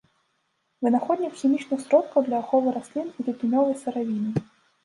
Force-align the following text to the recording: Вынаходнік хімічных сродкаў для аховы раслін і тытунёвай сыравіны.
Вынаходнік 0.85 1.33
хімічных 1.41 1.83
сродкаў 1.85 2.25
для 2.31 2.39
аховы 2.43 2.73
раслін 2.79 3.07
і 3.19 3.27
тытунёвай 3.29 3.81
сыравіны. 3.83 4.29